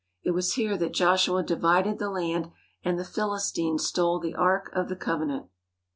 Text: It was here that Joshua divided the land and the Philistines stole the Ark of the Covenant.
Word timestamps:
It 0.23 0.31
was 0.31 0.53
here 0.53 0.77
that 0.77 0.93
Joshua 0.95 1.43
divided 1.43 1.99
the 1.99 2.09
land 2.09 2.49
and 2.83 2.97
the 2.97 3.05
Philistines 3.05 3.85
stole 3.85 4.19
the 4.19 4.33
Ark 4.33 4.71
of 4.73 4.89
the 4.89 4.95
Covenant. 4.95 5.45